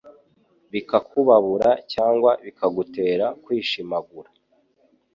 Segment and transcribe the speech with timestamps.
[0.71, 4.29] bikakubabura cyangwa bikagutera kwishimagura